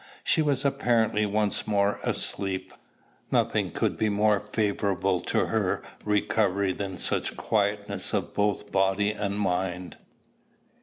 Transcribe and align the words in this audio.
She 0.23 0.41
was 0.41 0.65
apparently 0.65 1.27
once 1.27 1.67
more 1.67 1.99
asleep. 2.01 2.73
Nothing 3.29 3.69
could 3.69 3.97
be 3.97 4.09
more 4.09 4.39
favorable 4.39 5.21
to 5.25 5.45
her 5.45 5.83
recovery 6.03 6.73
than 6.73 6.97
such 6.97 7.37
quietness 7.37 8.11
of 8.11 8.33
both 8.33 8.71
body 8.71 9.11
and 9.11 9.37
mind. 9.39 9.97